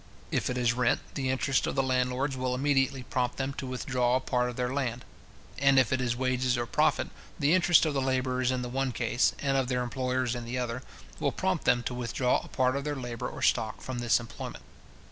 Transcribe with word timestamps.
If 0.31 0.49
it 0.49 0.57
is 0.57 0.73
rent, 0.73 0.99
the 1.13 1.29
interest 1.29 1.67
of 1.67 1.75
the 1.75 1.83
landlords 1.83 2.35
will 2.35 2.55
immediately 2.55 3.03
prompt 3.03 3.37
them 3.37 3.53
to 3.53 3.67
withdraw 3.67 4.15
a 4.15 4.19
part 4.19 4.49
of 4.49 4.55
their 4.55 4.73
land; 4.73 5.05
and 5.59 5.77
if 5.77 5.93
it 5.93 6.01
is 6.01 6.15
wages 6.15 6.57
or 6.57 6.65
profit, 6.65 7.09
the 7.37 7.53
interest 7.53 7.85
of 7.85 7.93
the 7.93 8.01
labourers 8.01 8.49
in 8.49 8.63
the 8.63 8.67
one 8.67 8.93
case, 8.93 9.33
and 9.37 9.55
of 9.57 9.67
their 9.67 9.83
employers 9.83 10.33
in 10.33 10.43
the 10.43 10.57
other, 10.57 10.81
will 11.19 11.31
prompt 11.31 11.65
them 11.65 11.83
to 11.83 11.93
withdraw 11.93 12.39
a 12.39 12.47
part 12.47 12.75
of 12.75 12.83
their 12.83 12.95
labour 12.95 13.27
or 13.29 13.43
stock, 13.43 13.79
from 13.79 13.99
this 13.99 14.19
employment. 14.19 14.63